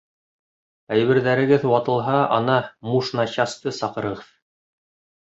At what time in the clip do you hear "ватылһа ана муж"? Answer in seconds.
1.71-3.13